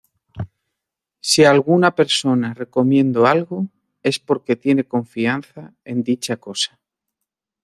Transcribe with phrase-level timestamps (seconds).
[1.29, 3.67] Si alguna persona recomiendo algo,
[4.01, 6.79] es porque tiene confianza en dicha cosa.